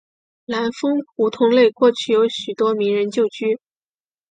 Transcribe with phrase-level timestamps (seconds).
[0.45, 3.59] 南丰胡同内过去有许多名人旧居。